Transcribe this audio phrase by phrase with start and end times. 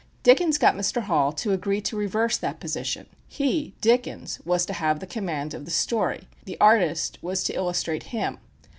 [0.23, 1.03] Dickens got Mr.
[1.03, 3.05] Hall to agree to reverse that position.
[3.27, 7.53] He, Dickens, was to have the command of the story, and the artist was to
[7.53, 8.39] illustrate him.